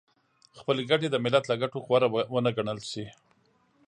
[0.59, 3.05] خپلې ګټې د ملت له ګټو غوره ونه ګڼل شي.